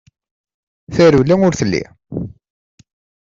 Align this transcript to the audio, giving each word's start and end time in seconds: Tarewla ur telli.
Tarewla 0.95 1.35
ur 1.47 1.53
telli. 1.59 1.83